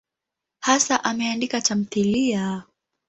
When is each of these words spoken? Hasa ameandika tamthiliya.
Hasa 0.59 1.03
ameandika 1.03 1.61
tamthiliya. 1.61 2.63